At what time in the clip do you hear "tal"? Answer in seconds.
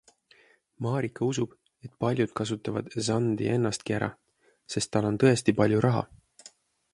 4.97-5.11